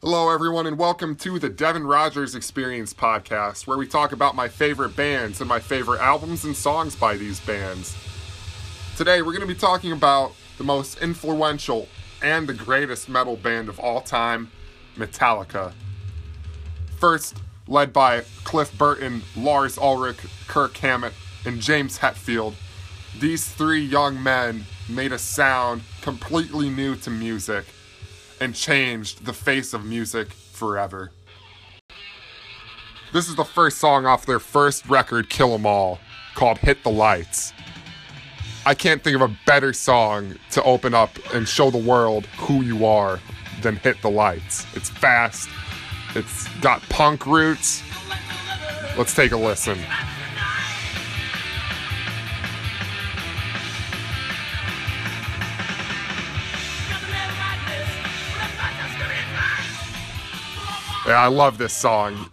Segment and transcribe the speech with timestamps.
[0.00, 4.46] Hello, everyone, and welcome to the Devin Rogers Experience podcast, where we talk about my
[4.46, 7.96] favorite bands and my favorite albums and songs by these bands.
[8.96, 11.88] Today, we're going to be talking about the most influential
[12.22, 14.52] and the greatest metal band of all time,
[14.96, 15.72] Metallica.
[17.00, 22.54] First, led by Cliff Burton, Lars Ulrich, Kirk Hammett, and James Hetfield,
[23.18, 27.64] these three young men made a sound completely new to music
[28.40, 31.10] and changed the face of music forever.
[33.12, 35.98] This is the first song off their first record, Kill 'Em All,
[36.34, 37.52] called Hit the Lights.
[38.66, 42.62] I can't think of a better song to open up and show the world who
[42.62, 43.18] you are
[43.62, 44.66] than Hit the Lights.
[44.74, 45.48] It's fast,
[46.14, 47.82] it's got punk roots.
[48.96, 49.78] Let's take a listen.
[61.08, 62.32] Yeah, I love this song.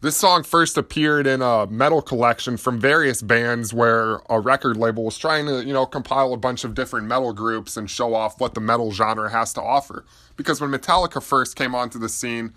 [0.00, 5.04] This song first appeared in a metal collection from various bands where a record label
[5.04, 8.40] was trying to, you know, compile a bunch of different metal groups and show off
[8.40, 10.04] what the metal genre has to offer.
[10.36, 12.52] Because when Metallica first came onto the scene,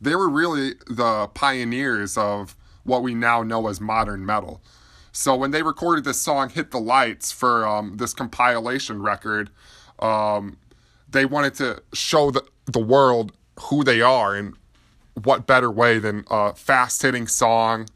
[0.00, 4.62] they were really the pioneers of what we now know as modern metal.
[5.10, 9.50] So when they recorded this song, Hit the Lights, for um, this compilation record,
[9.98, 10.58] um,
[11.10, 13.32] they wanted to show the, the world
[13.62, 14.54] who they are and
[15.24, 17.88] what better way than a fast hitting song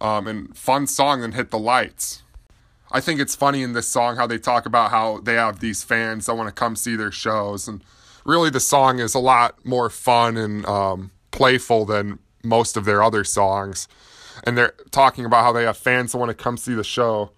[0.00, 2.22] um, and fun song than Hit the Lights?
[2.90, 5.82] I think it's funny in this song how they talk about how they have these
[5.82, 7.66] fans that want to come see their shows.
[7.66, 7.82] And
[8.24, 13.02] really, the song is a lot more fun and um, playful than most of their
[13.02, 13.88] other songs.
[14.44, 17.30] And they're talking about how they have fans that want to come see the show.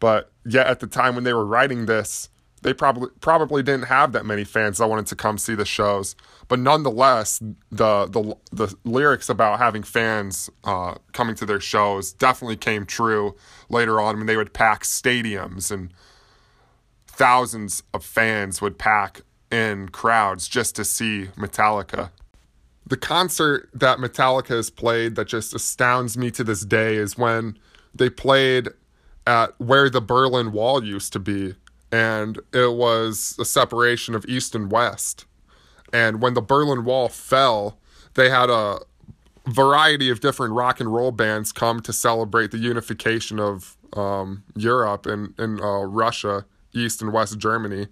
[0.00, 2.30] But yet, at the time when they were writing this,
[2.62, 6.16] they probably probably didn't have that many fans that wanted to come see the shows.
[6.48, 7.38] But nonetheless,
[7.70, 13.36] the the the lyrics about having fans uh, coming to their shows definitely came true
[13.68, 15.92] later on when they would pack stadiums and
[17.06, 22.10] thousands of fans would pack in crowds just to see Metallica.
[22.86, 27.58] The concert that Metallica has played that just astounds me to this day is when
[27.94, 28.68] they played
[29.26, 31.54] at where the Berlin Wall used to be
[31.90, 35.24] and it was a separation of East and West.
[35.92, 37.78] And when the Berlin Wall fell,
[38.14, 38.80] they had a
[39.46, 45.06] variety of different rock and roll bands come to celebrate the unification of um, Europe
[45.06, 46.44] and, and uh, Russia,
[46.74, 47.88] East and West Germany.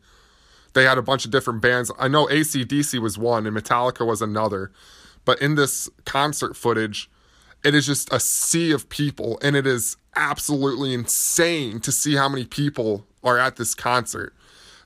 [0.74, 1.90] They had a bunch of different bands.
[1.98, 4.72] I know ACDC was one and Metallica was another.
[5.24, 7.10] But in this concert footage,
[7.64, 12.28] it is just a sea of people and it is absolutely insane to see how
[12.28, 14.32] many people are at this concert.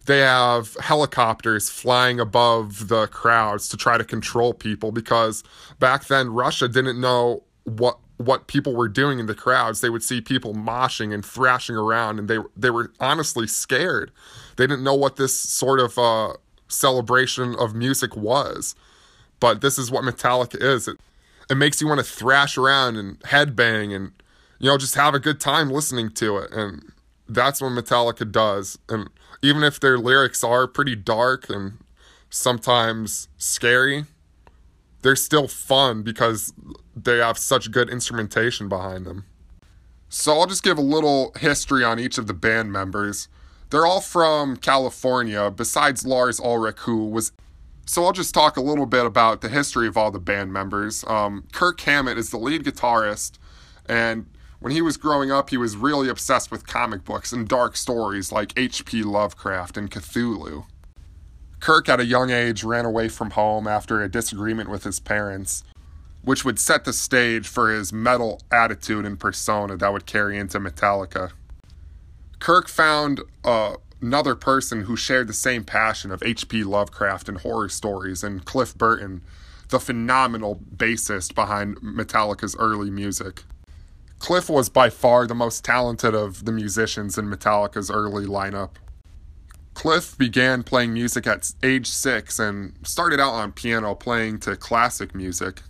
[0.07, 5.45] They have helicopters flying above the crowds to try to control people because
[5.79, 9.81] back then Russia didn't know what what people were doing in the crowds.
[9.81, 14.11] They would see people moshing and thrashing around, and they they were honestly scared.
[14.57, 16.35] They didn't know what this sort of uh,
[16.69, 18.75] celebration of music was.
[19.39, 20.89] But this is what Metallica is.
[20.89, 20.99] It
[21.51, 24.13] it makes you want to thrash around and headbang and
[24.59, 26.93] you know just have a good time listening to it and
[27.35, 28.79] that's what Metallica does.
[28.89, 29.09] And
[29.43, 31.79] even if their lyrics are pretty dark and
[32.29, 34.05] sometimes scary,
[35.03, 36.53] they're still fun because
[36.95, 39.25] they have such good instrumentation behind them.
[40.09, 43.29] So I'll just give a little history on each of the band members.
[43.71, 47.33] They're all from California, besides Lars Ulrich, who was.
[47.87, 51.05] So I'll just talk a little bit about the history of all the band members.
[51.07, 53.39] Um, Kirk Hammett is the lead guitarist,
[53.87, 54.27] and
[54.61, 58.31] when he was growing up, he was really obsessed with comic books and dark stories
[58.31, 59.03] like H.P.
[59.03, 60.67] Lovecraft and Cthulhu.
[61.61, 65.65] Kirk, at a young age, ran away from home after a disagreement with his parents,
[66.23, 70.61] which would set the stage for his metal attitude and persona that would carry into
[70.61, 71.33] Metallica.
[72.39, 76.65] Kirk found uh, another person who shared the same passion of H.P.
[76.65, 79.23] Lovecraft and horror stories, and Cliff Burton,
[79.69, 83.45] the phenomenal bassist behind Metallica's early music.
[84.21, 88.73] Cliff was by far the most talented of the musicians in Metallica's early lineup.
[89.73, 95.15] Cliff began playing music at age six and started out on piano playing to classic
[95.15, 95.63] music.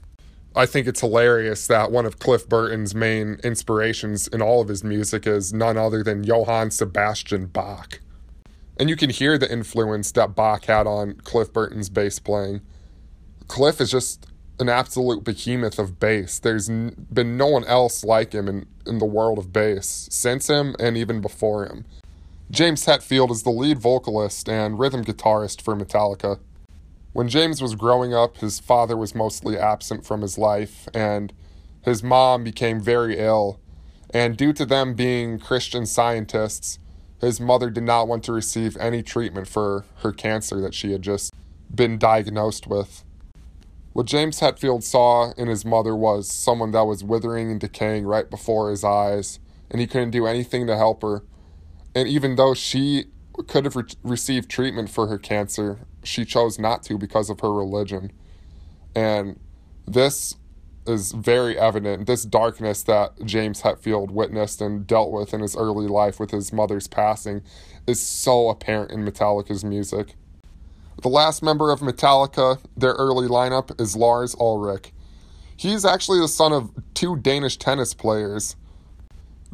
[0.54, 4.82] I think it's hilarious that one of Cliff Burton's main inspirations in all of his
[4.82, 8.00] music is none other than Johann Sebastian Bach.
[8.76, 12.62] And you can hear the influence that Bach had on Cliff Burton's bass playing.
[13.46, 14.26] Cliff is just
[14.60, 16.38] an absolute behemoth of bass.
[16.38, 20.48] There's n- been no one else like him in, in the world of bass since
[20.48, 21.84] him and even before him.
[22.50, 26.40] James Hetfield is the lead vocalist and rhythm guitarist for Metallica.
[27.12, 31.32] When James was growing up, his father was mostly absent from his life, and
[31.82, 33.60] his mom became very ill.
[34.12, 36.78] And due to them being Christian scientists,
[37.20, 41.02] his mother did not want to receive any treatment for her cancer that she had
[41.02, 41.32] just
[41.72, 43.04] been diagnosed with.
[43.92, 48.30] What James Hetfield saw in his mother was someone that was withering and decaying right
[48.30, 49.40] before his eyes,
[49.70, 51.24] and he couldn't do anything to help her.
[51.94, 53.06] And even though she
[53.48, 57.52] could have re- received treatment for her cancer, she chose not to because of her
[57.52, 58.12] religion.
[58.94, 59.40] And
[59.86, 60.36] this
[60.86, 62.06] is very evident.
[62.06, 66.52] This darkness that James Hetfield witnessed and dealt with in his early life with his
[66.52, 67.42] mother's passing
[67.86, 70.14] is so apparent in Metallica's music.
[71.00, 74.92] The last member of Metallica, their early lineup, is Lars Ulrich.
[75.56, 78.54] He's actually the son of two Danish tennis players.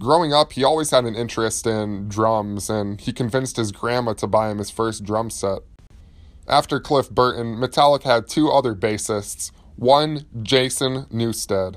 [0.00, 4.26] Growing up, he always had an interest in drums, and he convinced his grandma to
[4.26, 5.60] buy him his first drum set.
[6.48, 11.76] After Cliff Burton, Metallica had two other bassists, one Jason Newsted.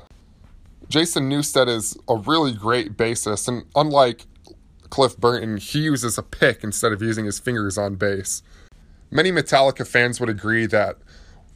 [0.88, 4.26] Jason Newsted is a really great bassist, and unlike
[4.90, 8.42] Cliff Burton, he uses a pick instead of using his fingers on bass.
[9.12, 10.98] Many Metallica fans would agree that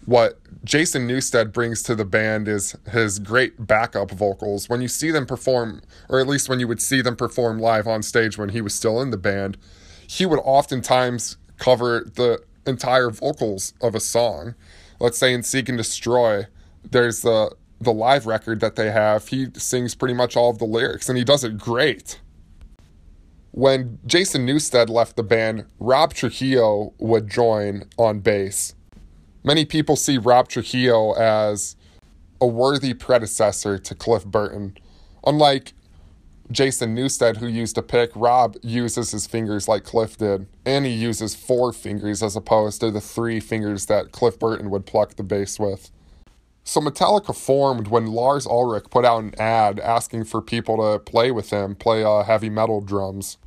[0.06, 4.68] what Jason Newsted brings to the band is his great backup vocals.
[4.68, 7.88] When you see them perform, or at least when you would see them perform live
[7.88, 9.58] on stage when he was still in the band,
[10.06, 14.56] he would oftentimes cover the entire vocals of a song.
[15.00, 16.48] Let's say in Seek and Destroy,
[16.90, 19.28] there's the the live record that they have.
[19.28, 22.22] He sings pretty much all of the lyrics and he does it great.
[23.56, 28.74] When Jason Newsted left the band, Rob Trujillo would join on bass.
[29.44, 31.76] Many people see Rob Trujillo as
[32.42, 34.76] a worthy predecessor to Cliff Burton.
[35.24, 35.74] Unlike
[36.50, 40.92] Jason Newsted, who used a pick, Rob uses his fingers like Cliff did, and he
[40.92, 45.22] uses four fingers as opposed to the three fingers that Cliff Burton would pluck the
[45.22, 45.92] bass with.
[46.64, 51.30] So Metallica formed when Lars Ulrich put out an ad asking for people to play
[51.32, 53.38] with him, play uh, heavy metal drums.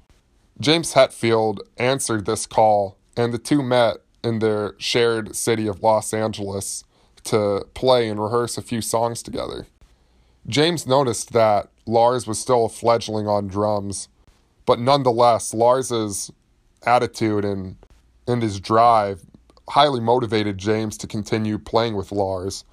[0.60, 6.12] James Hetfield answered this call, and the two met in their shared city of Los
[6.12, 6.84] Angeles
[7.24, 9.66] to play and rehearse a few songs together.
[10.46, 14.08] James noticed that Lars was still a fledgling on drums,
[14.64, 16.30] but nonetheless, Lars's
[16.84, 17.76] attitude and,
[18.26, 19.22] and his drive
[19.68, 22.64] highly motivated James to continue playing with Lars.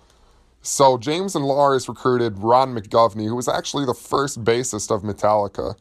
[0.65, 5.75] So James and Lars recruited Ron McGovney, who was actually the first bassist of Metallica.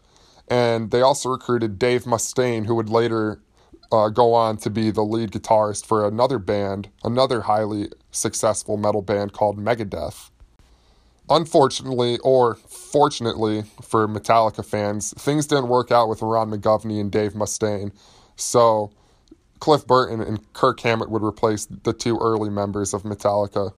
[0.49, 3.41] And they also recruited Dave Mustaine, who would later
[3.93, 9.03] uh, go on to be the lead guitarist for another band, another highly successful metal
[9.03, 10.31] band called Megadeth.
[11.31, 17.35] Unfortunately, or fortunately for Metallica fans, things didn't work out with Ron McGovney and Dave
[17.35, 17.93] Mustaine,
[18.35, 18.91] so
[19.61, 23.73] Cliff Burton and Kirk Hammett would replace the two early members of Metallica.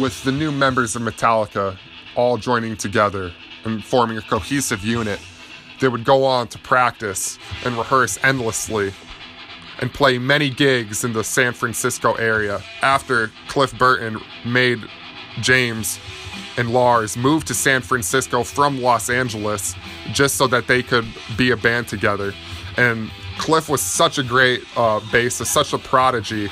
[0.00, 1.76] With the new members of Metallica
[2.14, 3.32] all joining together
[3.64, 5.20] and forming a cohesive unit,
[5.80, 8.92] they would go on to practice and rehearse endlessly
[9.80, 14.80] and play many gigs in the San Francisco area after Cliff Burton made
[15.40, 15.98] James
[16.56, 19.74] and Lars move to San Francisco from Los Angeles
[20.12, 21.06] just so that they could
[21.36, 22.34] be a band together.
[22.76, 26.50] And Cliff was such a great uh, bassist, such a prodigy,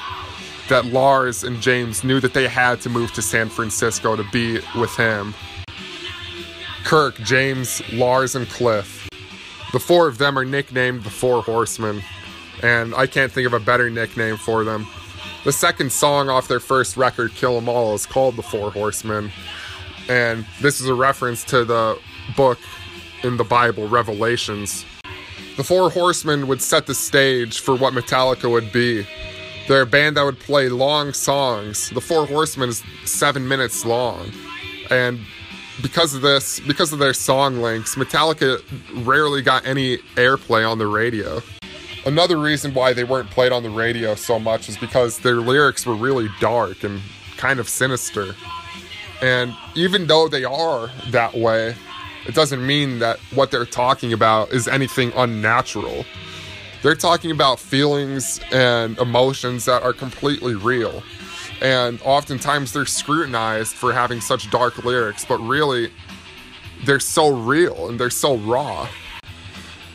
[0.68, 4.60] that Lars and James knew that they had to move to San Francisco to be
[4.78, 5.34] with him.
[6.84, 9.08] Kirk, James, Lars, and Cliff.
[9.72, 12.02] The four of them are nicknamed the Four Horsemen
[12.62, 14.86] and I can't think of a better nickname for them.
[15.44, 19.32] The second song off their first record, Kill 'Em All, is called The Four Horsemen,
[20.08, 21.98] and this is a reference to the
[22.36, 22.58] book
[23.22, 24.84] in the Bible, Revelations.
[25.56, 29.06] The Four Horsemen would set the stage for what Metallica would be.
[29.68, 31.90] They're a band that would play long songs.
[31.90, 34.30] The Four Horsemen is seven minutes long.
[34.90, 35.20] And
[35.82, 38.62] because of this, because of their song lengths, Metallica
[39.04, 41.42] rarely got any airplay on the radio.
[42.04, 45.84] Another reason why they weren't played on the radio so much is because their lyrics
[45.84, 47.00] were really dark and
[47.36, 48.36] kind of sinister.
[49.20, 51.74] And even though they are that way,
[52.26, 56.04] it doesn't mean that what they're talking about is anything unnatural.
[56.86, 61.02] They're talking about feelings and emotions that are completely real.
[61.60, 65.90] And oftentimes they're scrutinized for having such dark lyrics, but really,
[66.84, 68.88] they're so real and they're so raw.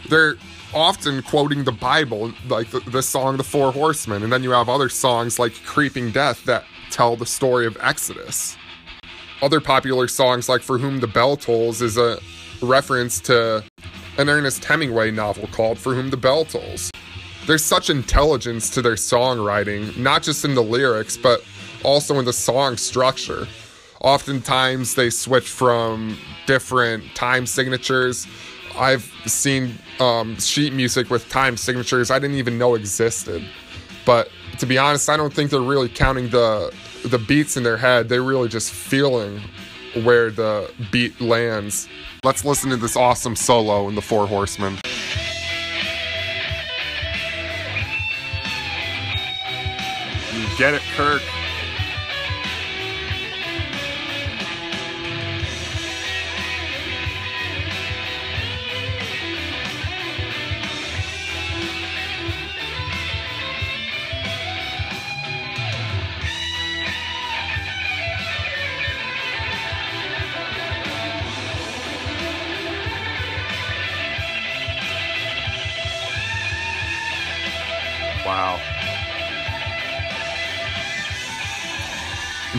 [0.10, 0.36] They're
[0.74, 4.68] often quoting the Bible, like the, the song The Four Horsemen, and then you have
[4.68, 8.58] other songs like Creeping Death that tell the story of Exodus.
[9.42, 12.20] Other popular songs like For Whom the Bell Tolls is a
[12.62, 13.64] reference to
[14.22, 16.92] an Ernest Hemingway novel called For Whom the Bell Tolls.
[17.48, 21.44] there's such intelligence to their songwriting, not just in the lyrics, but
[21.84, 23.48] also in the song structure.
[24.00, 28.28] Oftentimes they switch from different time signatures.
[28.78, 33.44] I've seen um, sheet music with time signatures I didn't even know existed.
[34.06, 36.72] But to be honest, I don't think they're really counting the
[37.06, 38.08] the beats in their head.
[38.08, 39.42] They're really just feeling
[40.04, 41.90] where the beat lands.
[42.24, 44.78] Let's listen to this awesome solo in the Four Horsemen.
[50.32, 51.24] You get it, Kirk.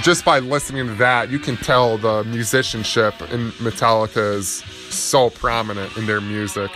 [0.02, 4.48] Just by listening to that, you can tell the musicianship in Metallica is
[4.90, 6.72] so prominent in their music.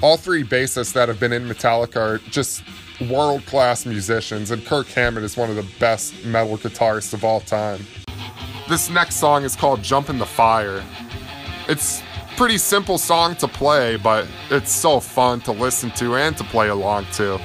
[0.00, 2.62] All three bassists that have been in Metallica are just
[3.10, 7.40] world class musicians, and Kirk Hammett is one of the best metal guitarists of all
[7.40, 7.84] time.
[8.68, 10.84] This next song is called Jump in the Fire.
[11.66, 16.36] It's a pretty simple song to play, but it's so fun to listen to and
[16.36, 17.40] to play along to.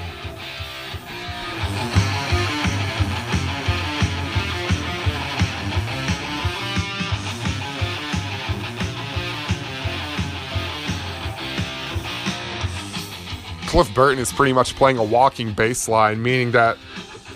[13.75, 16.77] Cliff Burton is pretty much playing a walking bass line, meaning that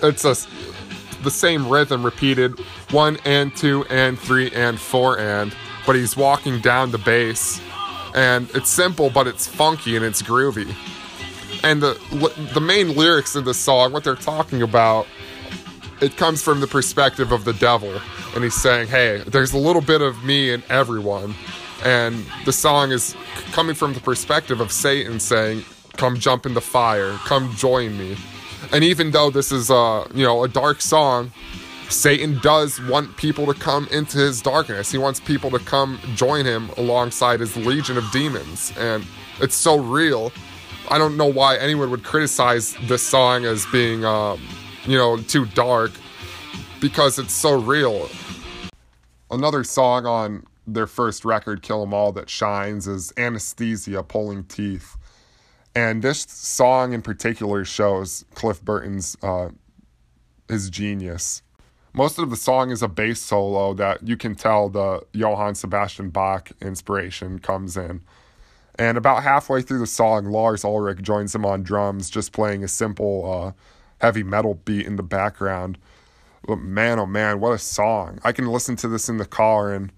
[0.02, 0.38] it's a,
[1.22, 2.58] the same rhythm repeated
[2.92, 5.54] one and two and three and four and,
[5.86, 7.60] but he's walking down the bass.
[8.16, 10.74] And it's simple, but it's funky and it's groovy.
[11.62, 12.00] And the
[12.54, 15.08] the main lyrics in the song, what they're talking about,
[16.00, 18.00] it comes from the perspective of the devil,
[18.34, 21.36] and he's saying, "Hey, there's a little bit of me in everyone."
[21.84, 23.14] And the song is
[23.52, 25.66] coming from the perspective of Satan saying,
[26.00, 28.16] come jump in the fire come join me.
[28.72, 31.32] And even though this is a you know a dark song
[31.90, 34.92] satan does want people to come into his darkness.
[34.92, 38.72] He wants people to come join him alongside his legion of demons.
[38.78, 39.04] And
[39.42, 40.32] it's so real.
[40.90, 44.40] I don't know why anyone would criticize this song as being um,
[44.86, 45.92] you know too dark
[46.80, 48.10] because it's so real.
[49.32, 54.96] Another song on their first record kill 'em all that shines is anesthesia pulling teeth
[55.76, 59.50] and this song in particular shows Cliff Burton's uh,
[60.48, 61.42] his genius.
[61.94, 66.10] Most of the song is a bass solo that you can tell the Johann Sebastian
[66.10, 68.02] Bach inspiration comes in.
[68.78, 72.68] And about halfway through the song, Lars Ulrich joins him on drums, just playing a
[72.68, 73.52] simple uh,
[74.00, 75.78] heavy metal beat in the background.
[76.48, 78.20] But man, oh man, what a song!
[78.24, 79.92] I can listen to this in the car and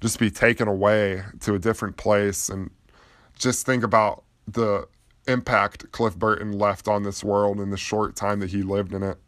[0.00, 2.70] just be taken away to a different place and
[3.38, 4.86] just think about the
[5.28, 9.02] impact Cliff Burton left on this world in the short time that he lived in
[9.02, 9.18] it.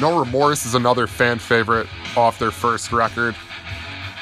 [0.00, 3.34] No Remorse is another fan favorite off their first record.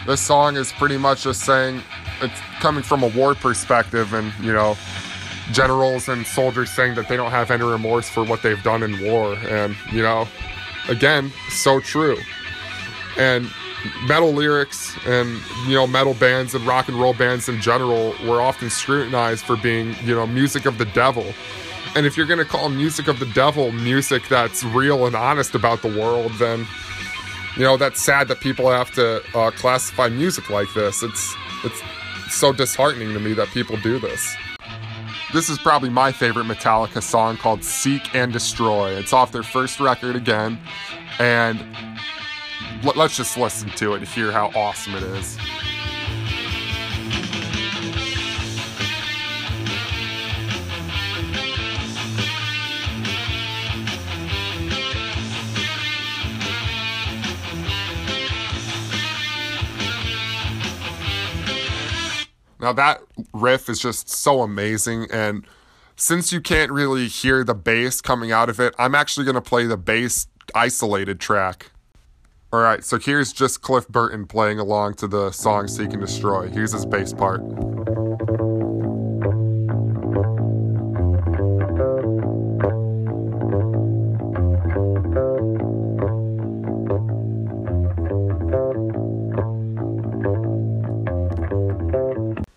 [0.07, 1.83] This song is pretty much just saying
[2.21, 4.77] it's coming from a war perspective and, you know,
[5.53, 9.05] generals and soldiers saying that they don't have any remorse for what they've done in
[9.05, 9.35] war.
[9.35, 10.29] And, you know,
[10.89, 12.19] again, so true.
[13.17, 13.51] And
[14.07, 18.41] metal lyrics and you know metal bands and rock and roll bands in general were
[18.41, 21.25] often scrutinized for being you know music of the devil.
[21.95, 25.55] And if you're going to call music of the devil music that's real and honest
[25.55, 26.67] about the world then
[27.57, 31.03] you know that's sad that people have to uh, classify music like this.
[31.03, 31.35] It's
[31.65, 31.83] it's
[32.31, 34.35] so disheartening to me that people do this.
[35.33, 38.91] This is probably my favorite Metallica song called Seek and Destroy.
[38.91, 40.59] It's off their first record again,
[41.19, 41.59] and
[42.83, 45.39] let's just listen to it and hear how awesome it is.
[62.61, 63.01] Now that
[63.33, 65.45] riff is just so amazing and
[65.97, 69.41] since you can't really hear the bass coming out of it, I'm actually going to
[69.41, 71.71] play the bass isolated track.
[72.55, 76.49] All right, so here's just Cliff Burton playing along to the song Seek and Destroy.
[76.49, 77.41] Here's his bass part.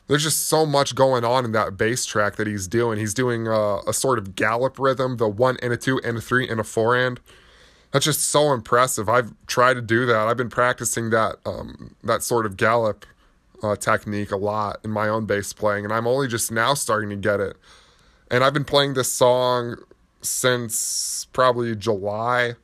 [0.07, 2.97] there's just so much going on in that bass track that he's doing.
[2.97, 6.21] He's doing a, a sort of gallop rhythm, the one and a two and a
[6.21, 7.19] three and a four and.
[7.95, 9.07] That's just so impressive.
[9.07, 10.27] I've tried to do that.
[10.27, 13.05] I've been practicing that um, that sort of gallop
[13.63, 17.09] uh, technique a lot in my own bass playing, and I'm only just now starting
[17.11, 17.55] to get it.
[18.29, 19.77] And I've been playing this song
[20.21, 22.55] since probably July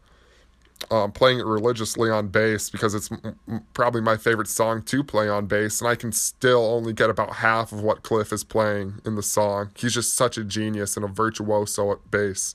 [0.90, 5.30] um, playing it religiously on bass because it's m- probably my favorite song to play
[5.30, 8.96] on bass, and I can still only get about half of what Cliff is playing
[9.06, 9.72] in the song.
[9.78, 12.54] He's just such a genius and a virtuoso at bass.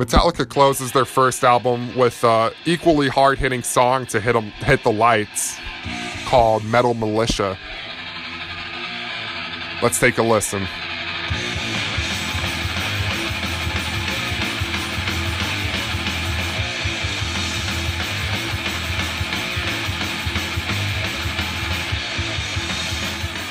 [0.00, 4.90] Metallica closes their first album with an equally hard hitting song to hit, hit the
[4.90, 5.58] lights
[6.24, 7.58] called Metal Militia.
[9.82, 10.62] Let's take a listen.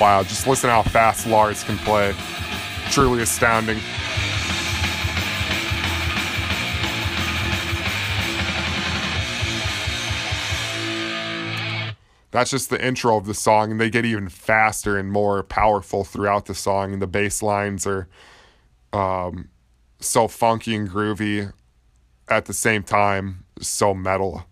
[0.01, 2.15] Wow, just listen how fast Lars can play.
[2.89, 3.79] Truly astounding.
[12.31, 16.03] That's just the intro of the song, and they get even faster and more powerful
[16.03, 16.93] throughout the song.
[16.93, 18.07] And the bass lines are
[18.93, 19.49] um,
[19.99, 21.51] so funky and groovy
[22.27, 24.45] at the same time, so metal.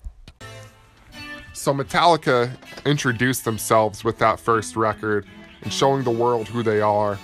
[1.54, 2.52] So Metallica
[2.86, 5.26] introduced themselves with that first record
[5.62, 7.20] and showing the world who they are.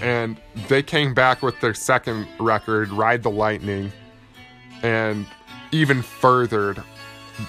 [0.00, 3.92] And they came back with their second record, Ride the Lightning,
[4.82, 5.26] and
[5.72, 6.82] even furthered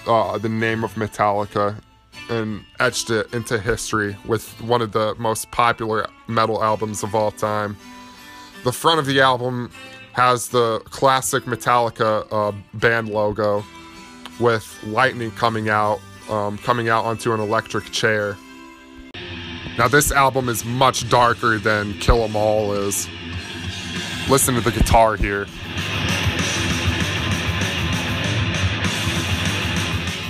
[0.06, 1.80] uh, the name of Metallica
[2.28, 7.30] and etched it into history with one of the most popular metal albums of all
[7.30, 7.76] time.
[8.64, 9.70] The front of the album
[10.12, 13.64] has the classic Metallica uh, band logo
[14.40, 18.36] with lightning coming out, um, coming out onto an electric chair.
[19.78, 23.08] Now, this album is much darker than Kill 'Em All is.
[24.28, 25.46] Listen to the guitar here.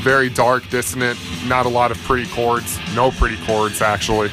[0.06, 2.78] Very dark, dissonant, not a lot of pretty chords.
[2.94, 4.28] No pretty chords, actually.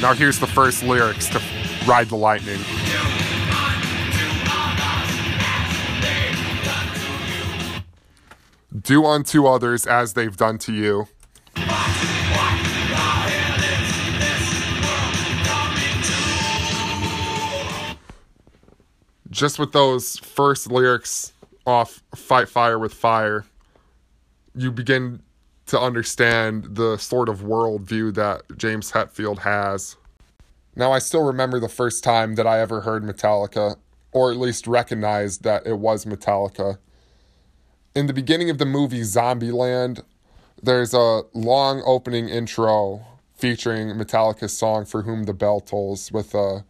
[0.00, 1.42] Now, here's the first lyrics to
[1.86, 2.58] Ride the Lightning.
[8.80, 11.06] Do unto others as they've done to you.
[19.32, 21.32] Just with those first lyrics
[21.66, 23.44] off Fight Fire with Fire,
[24.54, 25.22] you begin
[25.66, 29.96] to understand the sort of worldview that James Hetfield has.
[30.76, 33.76] Now, I still remember the first time that I ever heard Metallica,
[34.12, 36.78] or at least recognized that it was Metallica
[37.94, 40.02] in the beginning of the movie Zombieland,
[40.62, 46.64] there's a long opening intro featuring Metallica's song "For Whom the Bell Tolls" with a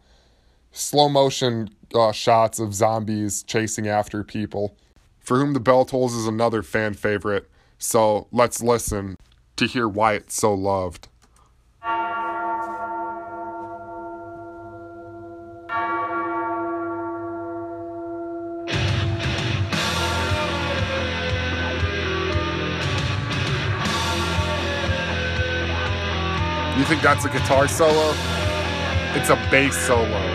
[0.73, 4.77] slow motion uh, shots of zombies chasing after people.
[5.21, 9.17] "For Whom the Bell Tolls" is another fan favorite, so let's listen
[9.57, 11.09] to hear why it's so loved.
[26.79, 28.13] You think that's a guitar solo?
[29.15, 30.32] It's a bass solo.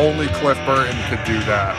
[0.00, 1.76] Only Cliff Burton could do that.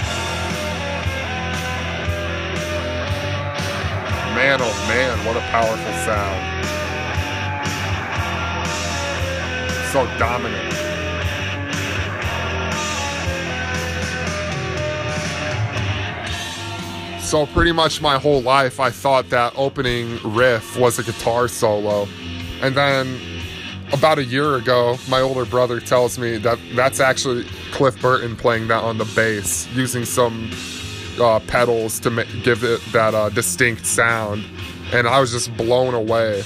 [4.36, 6.40] Man, oh man, what a powerful sound.
[9.92, 10.72] So dominant.
[17.24, 22.08] So pretty much my whole life, I thought that opening riff was a guitar solo,
[22.62, 23.20] and then
[23.92, 28.68] about a year ago, my older brother tells me that that's actually Cliff Burton playing
[28.68, 30.52] that on the bass, using some
[31.20, 34.46] uh, pedals to ma- give it that uh, distinct sound,
[34.94, 36.44] and I was just blown away.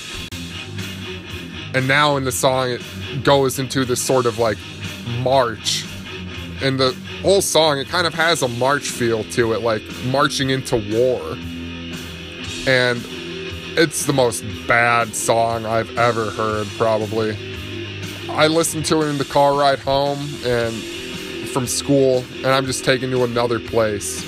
[1.73, 2.81] And now in the song, it
[3.23, 4.57] goes into this sort of like
[5.19, 5.85] march,
[6.61, 10.51] and the whole song, it kind of has a march feel to it, like marching
[10.51, 11.21] into war.
[12.67, 13.03] And
[13.77, 17.37] it's the most bad song I've ever heard, probably.
[18.29, 20.73] I listened to it in the car ride home and
[21.55, 24.25] from school, and I'm just taken to another place.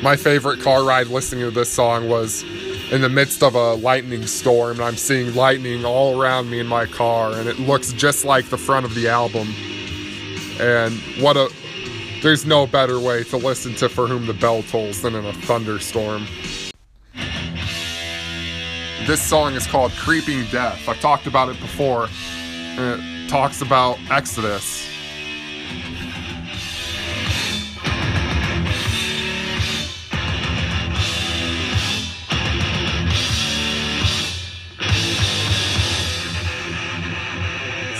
[0.00, 2.44] My favorite car ride listening to this song was
[2.92, 6.68] in the midst of a lightning storm, and I'm seeing lightning all around me in
[6.68, 9.48] my car, and it looks just like the front of the album
[10.60, 11.50] and what a
[12.22, 15.32] There's no better way to listen to For Whom the Bell Tolls than in a
[15.32, 16.28] thunderstorm.
[19.08, 20.88] This song is called Creeping Death.
[20.88, 22.08] I've talked about it before.
[22.78, 24.91] And it talks about Exodus.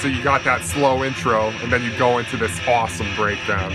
[0.02, 3.72] So you got that slow intro, and then you go into this awesome breakdown.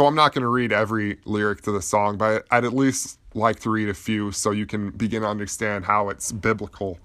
[0.00, 3.18] So I'm not going to read every lyric to the song, but I'd at least
[3.34, 6.98] like to read a few so you can begin to understand how it's biblical.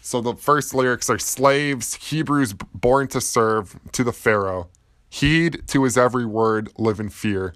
[0.00, 4.68] So the first lyrics are slaves, Hebrews born to serve to the Pharaoh.
[5.08, 7.54] Heed to his every word, live in fear.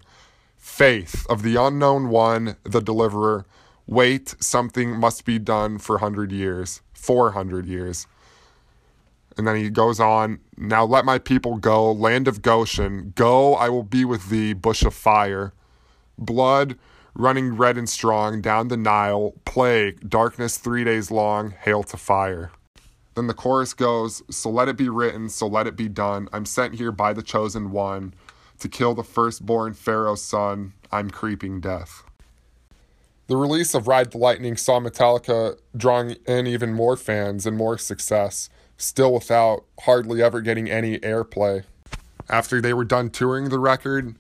[0.57, 3.45] Faith of the unknown one, the deliverer.
[3.89, 8.07] Wait, something must be done for 100 years, 400 years.
[9.37, 13.13] And then he goes on, Now let my people go, land of Goshen.
[13.15, 15.53] Go, I will be with thee, bush of fire.
[16.19, 16.79] Blood
[17.15, 22.51] running red and strong down the Nile, plague, darkness three days long, hail to fire.
[23.15, 26.29] Then the chorus goes, So let it be written, so let it be done.
[26.33, 28.15] I'm sent here by the chosen one
[28.59, 30.75] to kill the firstborn Pharaoh's son.
[30.93, 32.05] I'm creeping death.
[33.27, 37.77] The release of Ride the Lightning saw Metallica drawing in even more fans and more
[37.77, 41.65] success still without hardly ever getting any airplay.
[42.29, 44.15] After they were done touring the record,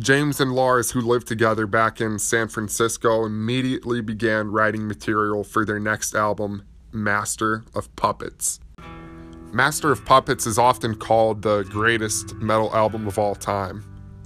[0.00, 5.64] James and Lars, who lived together back in San Francisco, immediately began writing material for
[5.64, 6.62] their next album,
[6.92, 8.58] Master of Puppets.
[9.52, 13.84] Master of Puppets is often called the greatest metal album of all time,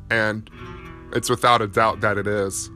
[0.08, 0.48] and
[1.12, 2.70] it's without a doubt that it is.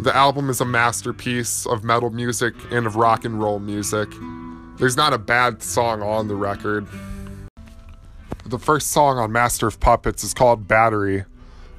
[0.00, 4.10] The album is a masterpiece of metal music and of rock and roll music.
[4.80, 6.86] There's not a bad song on the record.
[8.46, 11.26] The first song on Master of Puppets is called Battery,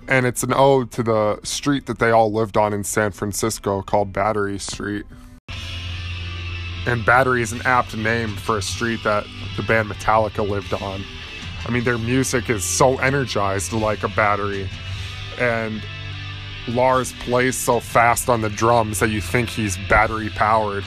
[0.07, 3.81] and it's an ode to the street that they all lived on in San Francisco
[3.81, 5.07] called Battery Street.
[6.85, 9.25] And Battery is an apt name for a street that
[9.57, 11.03] the band Metallica lived on.
[11.65, 14.69] I mean, their music is so energized like a battery,
[15.39, 15.81] and
[16.67, 20.83] Lars plays so fast on the drums that you think he's battery powered.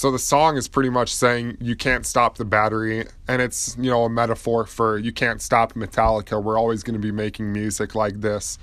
[0.00, 3.90] So the song is pretty much saying you can't stop the battery, and it's you
[3.90, 6.42] know a metaphor for you can't stop Metallica.
[6.42, 8.56] We're always going to be making music like this,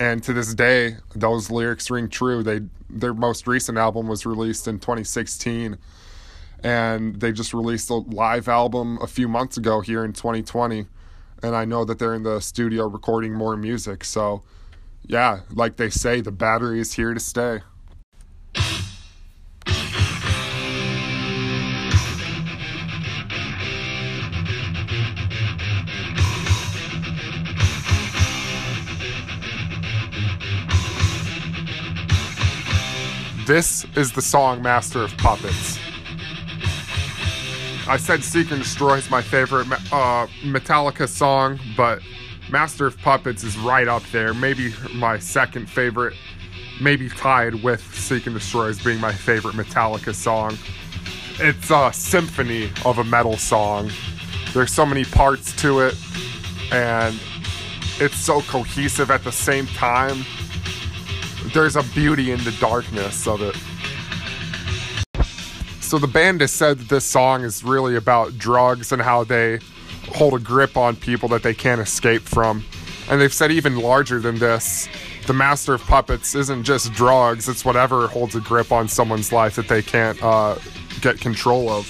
[0.00, 2.42] and to this day, those lyrics ring true.
[2.42, 5.78] They their most recent album was released in 2016,
[6.64, 10.86] and they just released a live album a few months ago here in 2020,
[11.44, 14.02] and I know that they're in the studio recording more music.
[14.02, 14.42] So,
[15.04, 17.60] yeah, like they say, the battery is here to stay.
[33.52, 35.78] This is the song Master of Puppets.
[37.86, 42.00] I said Seek and Destroy is my favorite uh, Metallica song, but
[42.50, 44.32] Master of Puppets is right up there.
[44.32, 46.14] Maybe my second favorite,
[46.80, 50.56] maybe tied with Seek and Destroy as being my favorite Metallica song.
[51.38, 53.90] It's a symphony of a metal song.
[54.54, 55.94] There's so many parts to it,
[56.72, 57.20] and
[57.98, 60.24] it's so cohesive at the same time
[61.52, 63.56] there's a beauty in the darkness of it.
[65.80, 69.58] So the band has said that this song is really about drugs and how they
[70.14, 72.64] hold a grip on people that they can't escape from.
[73.10, 74.88] And they've said even larger than this,
[75.26, 79.56] the master of puppets isn't just drugs, it's whatever holds a grip on someone's life
[79.56, 80.56] that they can't uh,
[81.00, 81.86] get control of.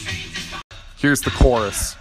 [0.96, 1.96] Here's the chorus.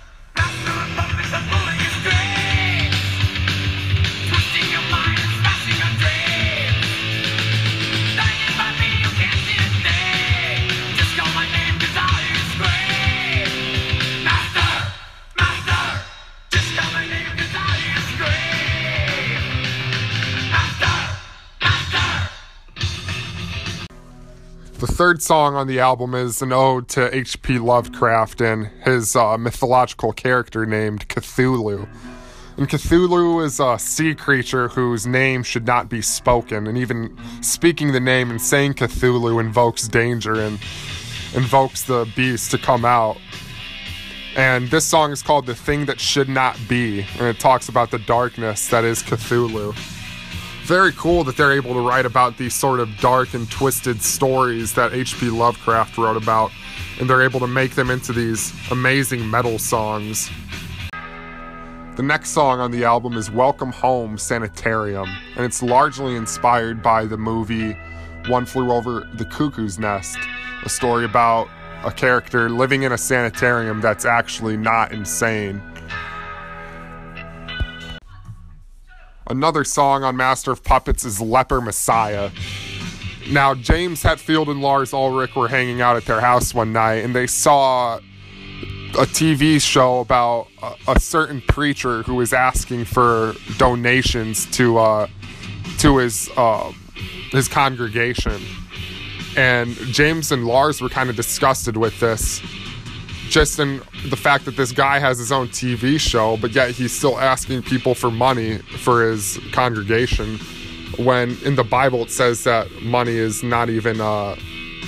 [25.01, 27.57] Third song on the album is an ode to H.P.
[27.57, 31.89] Lovecraft and his uh, mythological character named Cthulhu.
[32.55, 37.93] And Cthulhu is a sea creature whose name should not be spoken, and even speaking
[37.93, 40.59] the name and saying Cthulhu invokes danger and
[41.33, 43.17] invokes the beast to come out.
[44.35, 47.89] And this song is called The Thing That Should Not Be, and it talks about
[47.89, 49.75] the darkness that is Cthulhu.
[50.71, 54.73] Very cool that they're able to write about these sort of dark and twisted stories
[54.73, 55.29] that H.P.
[55.29, 56.49] Lovecraft wrote about,
[56.97, 60.29] and they're able to make them into these amazing metal songs.
[61.97, 67.03] The next song on the album is Welcome Home Sanitarium, and it's largely inspired by
[67.05, 67.77] the movie
[68.27, 70.17] One Flew Over the Cuckoo's Nest,
[70.63, 71.49] a story about
[71.83, 75.61] a character living in a sanitarium that's actually not insane.
[79.31, 82.31] Another song on Master of Puppets is Leper Messiah.
[83.29, 87.15] Now, James Hetfield and Lars Ulrich were hanging out at their house one night and
[87.15, 94.47] they saw a TV show about a, a certain preacher who was asking for donations
[94.51, 95.07] to uh,
[95.77, 96.69] to his uh,
[97.31, 98.41] his congregation.
[99.37, 102.41] And James and Lars were kind of disgusted with this
[103.31, 106.91] just in the fact that this guy has his own TV show, but yet he's
[106.91, 110.37] still asking people for money for his congregation.
[110.97, 114.35] When in the Bible it says that money is not even, uh,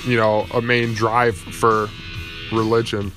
[0.06, 1.88] you know, a main drive for
[2.52, 3.10] religion.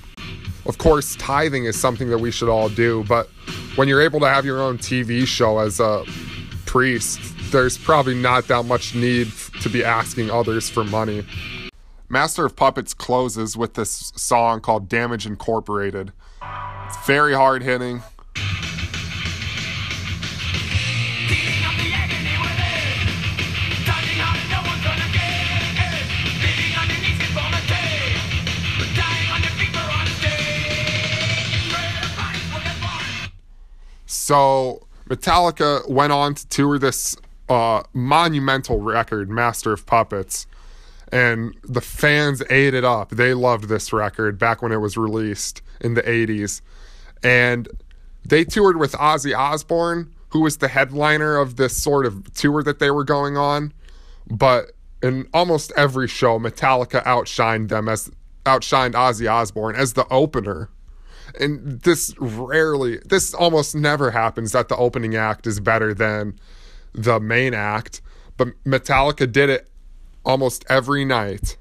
[0.65, 3.29] Of course, tithing is something that we should all do, but
[3.75, 6.05] when you're able to have your own TV show as a
[6.65, 7.19] priest,
[7.51, 9.29] there's probably not that much need
[9.61, 11.25] to be asking others for money.
[12.09, 16.13] Master of Puppets closes with this song called Damage Incorporated.
[16.85, 18.01] It's very hard hitting.
[34.05, 37.15] So Metallica went on to tour this
[37.47, 40.47] uh, monumental record, Master of Puppets
[41.11, 43.11] and the fans ate it up.
[43.11, 46.61] They loved this record back when it was released in the 80s.
[47.23, 47.67] And
[48.25, 52.79] they toured with Ozzy Osbourne, who was the headliner of this sort of tour that
[52.79, 53.73] they were going on.
[54.29, 58.11] But in almost every show, Metallica outshined them as
[58.45, 60.69] outshined Ozzy Osbourne as the opener.
[61.39, 66.39] And this rarely, this almost never happens that the opening act is better than
[66.93, 68.01] the main act.
[68.37, 69.69] But Metallica did it
[70.27, 71.57] almost every night.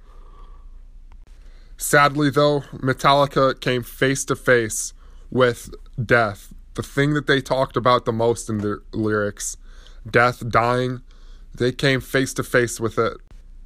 [1.76, 4.92] Sadly, though, Metallica came face to face
[5.31, 5.70] with
[6.05, 9.57] death, the thing that they talked about the most in their lyrics
[10.09, 11.00] death, dying.
[11.55, 13.16] They came face to face with it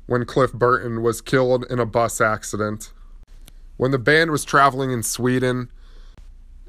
[0.06, 2.92] when Cliff Burton was killed in a bus accident.
[3.76, 5.70] When the band was traveling in Sweden,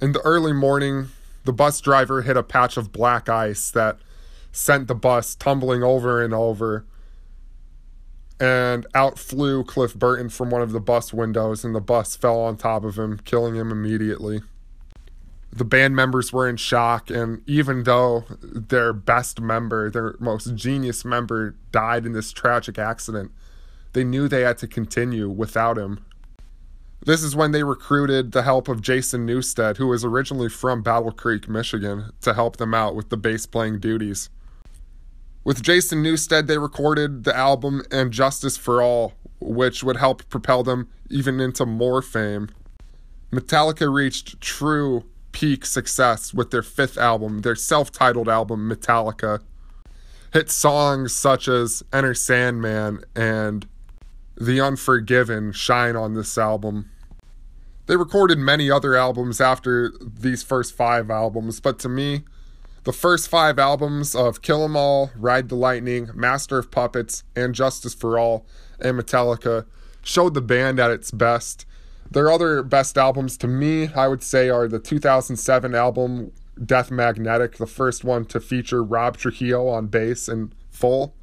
[0.01, 1.09] in the early morning,
[1.45, 3.99] the bus driver hit a patch of black ice that
[4.51, 6.85] sent the bus tumbling over and over
[8.41, 12.39] and out flew Cliff Burton from one of the bus windows, and the bus fell
[12.39, 14.41] on top of him, killing him immediately.
[15.51, 21.05] The band members were in shock, and even though their best member, their most genius
[21.05, 23.31] member, died in this tragic accident,
[23.93, 26.03] they knew they had to continue without him.
[27.05, 31.11] This is when they recruited the help of Jason Newsted, who was originally from Battle
[31.11, 34.29] Creek, Michigan, to help them out with the bass playing duties.
[35.43, 40.61] With Jason Newsted, they recorded the album And Justice for All, which would help propel
[40.63, 42.49] them even into more fame.
[43.31, 49.41] Metallica reached true peak success with their fifth album, their self titled album, Metallica.
[50.31, 53.67] Hit songs such as Enter Sandman and
[54.39, 56.89] The Unforgiven shine on this album.
[57.87, 62.23] They recorded many other albums after these first five albums, but to me,
[62.83, 67.53] the first five albums of Kill 'Em All, Ride the Lightning, Master of Puppets, and
[67.53, 68.45] Justice for All,
[68.79, 69.65] and Metallica
[70.01, 71.65] showed the band at its best.
[72.09, 76.31] Their other best albums to me, I would say, are the 2007 album
[76.63, 81.13] Death Magnetic, the first one to feature Rob Trujillo on bass in full.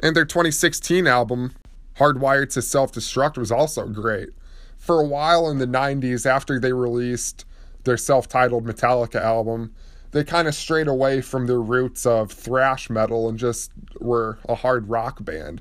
[0.00, 1.52] And their 2016 album,
[1.96, 4.28] Hardwired to Self Destruct, was also great.
[4.76, 7.44] For a while in the 90s, after they released
[7.84, 9.74] their self titled Metallica album,
[10.10, 14.54] they kind of strayed away from their roots of thrash metal and just were a
[14.54, 15.60] hard rock band.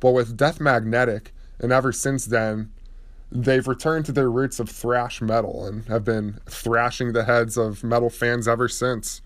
[0.00, 2.70] But with Death Magnetic, and ever since then,
[3.32, 7.82] they've returned to their roots of thrash metal and have been thrashing the heads of
[7.82, 9.22] metal fans ever since.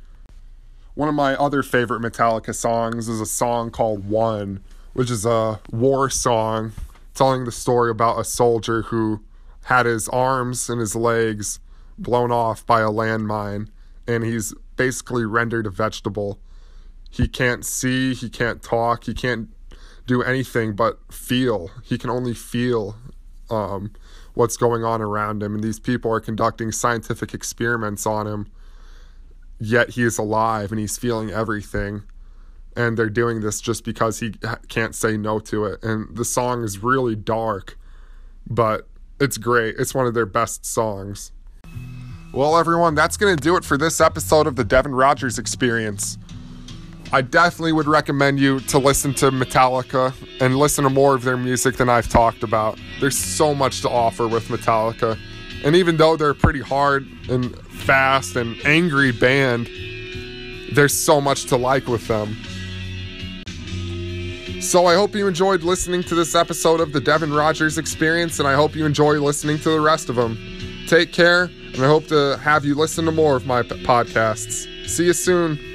[0.94, 5.60] One of my other favorite Metallica songs is a song called One, which is a
[5.70, 6.72] war song
[7.14, 9.22] telling the story about a soldier who
[9.64, 11.58] had his arms and his legs
[11.98, 13.68] blown off by a landmine
[14.10, 16.38] and he's basically rendered a vegetable.
[17.10, 19.48] He can't see, he can't talk, he can't
[20.06, 21.70] do anything but feel.
[21.84, 22.96] He can only feel
[23.50, 23.92] um,
[24.34, 28.46] what's going on around him, and these people are conducting scientific experiments on him.
[29.58, 32.02] Yet he is alive and he's feeling everything.
[32.76, 34.32] and they're doing this just because he
[34.68, 35.82] can't say no to it.
[35.82, 37.78] And the song is really dark,
[38.48, 38.88] but
[39.20, 39.76] it's great.
[39.78, 41.32] It's one of their best songs.
[42.32, 46.16] Well, everyone, that's going to do it for this episode of the Devin Rogers Experience.
[47.12, 51.36] I definitely would recommend you to listen to Metallica and listen to more of their
[51.36, 52.78] music than I've talked about.
[53.00, 55.18] There's so much to offer with Metallica.
[55.64, 59.68] And even though they're a pretty hard and fast and angry band,
[60.72, 62.36] there's so much to like with them.
[64.62, 68.46] So I hope you enjoyed listening to this episode of the Devin Rogers Experience, and
[68.46, 70.59] I hope you enjoy listening to the rest of them.
[70.90, 74.66] Take care, and I hope to have you listen to more of my podcasts.
[74.88, 75.69] See you soon.